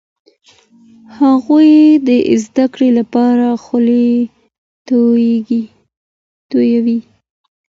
[1.17, 1.71] هغوی
[2.07, 2.09] د
[2.43, 4.05] زده کړو لپاره خولې
[6.53, 6.99] تویوي.